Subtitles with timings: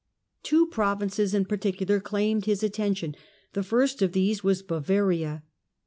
[0.41, 5.43] Two provinces in particular claimed his attention, cbaries The first of these was Bavaria.